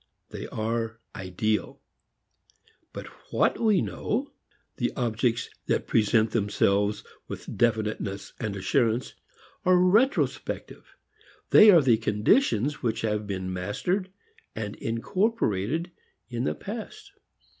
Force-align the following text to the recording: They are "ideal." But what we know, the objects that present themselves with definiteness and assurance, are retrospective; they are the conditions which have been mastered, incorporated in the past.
They 0.31 0.47
are 0.47 0.99
"ideal." 1.15 1.79
But 2.91 3.05
what 3.29 3.59
we 3.59 3.81
know, 3.83 4.31
the 4.77 4.91
objects 4.95 5.47
that 5.67 5.85
present 5.85 6.31
themselves 6.31 7.03
with 7.27 7.55
definiteness 7.55 8.33
and 8.39 8.55
assurance, 8.55 9.13
are 9.63 9.77
retrospective; 9.77 10.95
they 11.51 11.69
are 11.69 11.83
the 11.83 11.97
conditions 11.97 12.81
which 12.81 13.01
have 13.01 13.27
been 13.27 13.53
mastered, 13.53 14.09
incorporated 14.55 15.91
in 16.31 16.45
the 16.45 16.55
past. 16.55 17.11